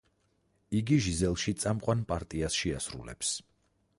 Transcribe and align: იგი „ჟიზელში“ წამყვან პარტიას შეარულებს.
იგი 0.77 0.97
„ჟიზელში“ 1.07 1.53
წამყვან 1.65 2.03
პარტიას 2.13 2.59
შეარულებს. 2.63 3.37